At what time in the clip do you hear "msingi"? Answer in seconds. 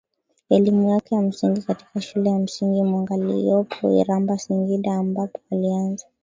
1.21-1.61, 2.39-2.83